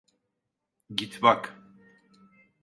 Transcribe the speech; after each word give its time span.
Git 0.95 1.21
bak. 1.23 1.55